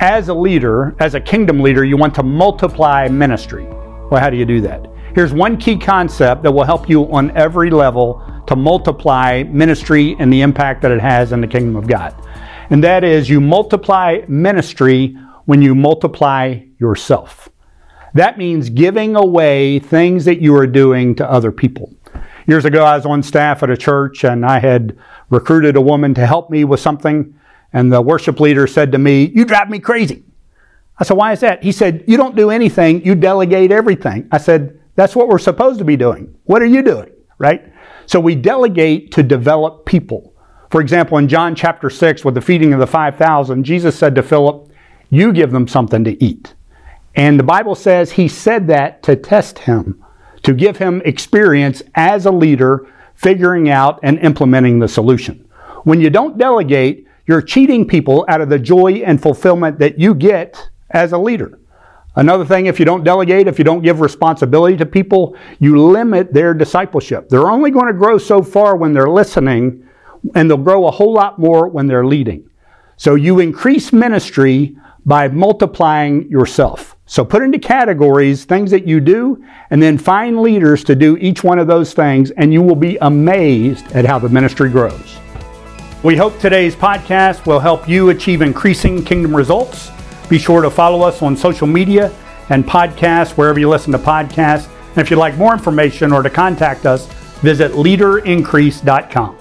as 0.00 0.28
a 0.28 0.34
leader, 0.34 0.96
as 0.98 1.14
a 1.14 1.20
kingdom 1.20 1.60
leader, 1.60 1.84
you 1.84 1.96
want 1.96 2.14
to 2.14 2.22
multiply 2.22 3.06
ministry. 3.08 3.64
Well, 4.10 4.18
how 4.18 4.30
do 4.30 4.36
you 4.36 4.46
do 4.46 4.62
that? 4.62 4.86
Here's 5.14 5.34
one 5.34 5.58
key 5.58 5.76
concept 5.76 6.42
that 6.42 6.52
will 6.52 6.64
help 6.64 6.88
you 6.88 7.12
on 7.12 7.36
every 7.36 7.68
level 7.70 8.24
to 8.46 8.56
multiply 8.56 9.42
ministry 9.42 10.16
and 10.18 10.32
the 10.32 10.40
impact 10.40 10.80
that 10.82 10.90
it 10.90 11.00
has 11.00 11.32
in 11.32 11.42
the 11.42 11.46
kingdom 11.46 11.76
of 11.76 11.86
God. 11.86 12.14
And 12.70 12.82
that 12.82 13.04
is 13.04 13.28
you 13.28 13.40
multiply 13.40 14.20
ministry 14.26 15.16
when 15.44 15.60
you 15.60 15.74
multiply 15.74 16.60
yourself. 16.78 17.50
That 18.14 18.38
means 18.38 18.70
giving 18.70 19.16
away 19.16 19.80
things 19.80 20.24
that 20.24 20.40
you 20.40 20.56
are 20.56 20.66
doing 20.66 21.14
to 21.16 21.30
other 21.30 21.52
people. 21.52 21.94
Years 22.46 22.64
ago, 22.64 22.84
I 22.84 22.96
was 22.96 23.04
on 23.04 23.22
staff 23.22 23.62
at 23.62 23.70
a 23.70 23.76
church 23.76 24.24
and 24.24 24.46
I 24.46 24.60
had 24.60 24.98
recruited 25.28 25.76
a 25.76 25.80
woman 25.80 26.14
to 26.14 26.26
help 26.26 26.50
me 26.50 26.64
with 26.64 26.80
something. 26.80 27.34
And 27.72 27.92
the 27.92 28.02
worship 28.02 28.40
leader 28.40 28.66
said 28.66 28.92
to 28.92 28.98
me, 28.98 29.30
You 29.34 29.44
drive 29.44 29.70
me 29.70 29.78
crazy. 29.78 30.24
I 30.98 31.04
said, 31.04 31.16
Why 31.16 31.32
is 31.32 31.40
that? 31.40 31.62
He 31.62 31.72
said, 31.72 32.04
You 32.06 32.16
don't 32.16 32.36
do 32.36 32.50
anything, 32.50 33.04
you 33.04 33.14
delegate 33.14 33.72
everything. 33.72 34.28
I 34.32 34.38
said, 34.38 34.78
That's 34.96 35.14
what 35.14 35.28
we're 35.28 35.38
supposed 35.38 35.78
to 35.78 35.84
be 35.84 35.96
doing. 35.96 36.34
What 36.44 36.62
are 36.62 36.66
you 36.66 36.82
doing? 36.82 37.10
Right? 37.38 37.72
So 38.06 38.18
we 38.20 38.34
delegate 38.34 39.12
to 39.12 39.22
develop 39.22 39.86
people. 39.86 40.34
For 40.70 40.80
example, 40.80 41.18
in 41.18 41.28
John 41.28 41.54
chapter 41.54 41.90
6, 41.90 42.24
with 42.24 42.34
the 42.34 42.40
feeding 42.40 42.72
of 42.72 42.80
the 42.80 42.86
5,000, 42.86 43.64
Jesus 43.64 43.98
said 43.98 44.14
to 44.14 44.22
Philip, 44.22 44.70
You 45.10 45.32
give 45.32 45.50
them 45.50 45.66
something 45.66 46.04
to 46.04 46.22
eat. 46.22 46.54
And 47.16 47.38
the 47.38 47.44
Bible 47.44 47.74
says 47.74 48.12
he 48.12 48.28
said 48.28 48.68
that 48.68 49.02
to 49.02 49.16
test 49.16 49.58
him, 49.60 50.04
to 50.42 50.54
give 50.54 50.76
him 50.76 51.02
experience 51.04 51.82
as 51.94 52.26
a 52.26 52.30
leader, 52.30 52.86
figuring 53.14 53.68
out 53.68 53.98
and 54.02 54.18
implementing 54.20 54.78
the 54.78 54.88
solution. 54.88 55.48
When 55.84 56.00
you 56.00 56.10
don't 56.10 56.38
delegate, 56.38 57.06
you're 57.30 57.40
cheating 57.40 57.86
people 57.86 58.24
out 58.28 58.40
of 58.40 58.48
the 58.48 58.58
joy 58.58 59.02
and 59.06 59.22
fulfillment 59.22 59.78
that 59.78 59.98
you 59.98 60.14
get 60.14 60.68
as 60.90 61.12
a 61.12 61.18
leader. 61.18 61.58
Another 62.16 62.44
thing, 62.44 62.66
if 62.66 62.80
you 62.80 62.84
don't 62.84 63.04
delegate, 63.04 63.46
if 63.46 63.56
you 63.56 63.64
don't 63.64 63.82
give 63.82 64.00
responsibility 64.00 64.76
to 64.76 64.84
people, 64.84 65.36
you 65.60 65.80
limit 65.80 66.34
their 66.34 66.52
discipleship. 66.52 67.28
They're 67.28 67.50
only 67.50 67.70
going 67.70 67.86
to 67.86 67.92
grow 67.92 68.18
so 68.18 68.42
far 68.42 68.76
when 68.76 68.92
they're 68.92 69.08
listening 69.08 69.88
and 70.34 70.50
they'll 70.50 70.58
grow 70.58 70.86
a 70.86 70.90
whole 70.90 71.12
lot 71.12 71.38
more 71.38 71.68
when 71.68 71.86
they're 71.86 72.04
leading. 72.04 72.50
So 72.96 73.14
you 73.14 73.38
increase 73.38 73.92
ministry 73.92 74.76
by 75.06 75.28
multiplying 75.28 76.28
yourself. 76.28 76.96
So 77.06 77.24
put 77.24 77.42
into 77.42 77.58
categories 77.58 78.44
things 78.44 78.70
that 78.72 78.86
you 78.86 79.00
do, 79.00 79.42
and 79.70 79.82
then 79.82 79.96
find 79.96 80.40
leaders 80.40 80.84
to 80.84 80.94
do 80.94 81.16
each 81.16 81.42
one 81.42 81.58
of 81.58 81.66
those 81.66 81.94
things, 81.94 82.30
and 82.32 82.52
you 82.52 82.60
will 82.62 82.76
be 82.76 82.98
amazed 83.00 83.90
at 83.92 84.04
how 84.04 84.18
the 84.18 84.28
ministry 84.28 84.68
grows. 84.68 85.18
We 86.02 86.16
hope 86.16 86.38
today's 86.38 86.74
podcast 86.74 87.44
will 87.44 87.60
help 87.60 87.86
you 87.86 88.08
achieve 88.08 88.40
increasing 88.40 89.04
kingdom 89.04 89.36
results. 89.36 89.90
Be 90.30 90.38
sure 90.38 90.62
to 90.62 90.70
follow 90.70 91.02
us 91.02 91.20
on 91.20 91.36
social 91.36 91.66
media 91.66 92.10
and 92.48 92.64
podcasts 92.64 93.32
wherever 93.32 93.60
you 93.60 93.68
listen 93.68 93.92
to 93.92 93.98
podcasts. 93.98 94.70
And 94.90 94.98
if 94.98 95.10
you'd 95.10 95.18
like 95.18 95.36
more 95.36 95.52
information 95.52 96.10
or 96.10 96.22
to 96.22 96.30
contact 96.30 96.86
us, 96.86 97.06
visit 97.42 97.72
leaderincrease.com. 97.72 99.39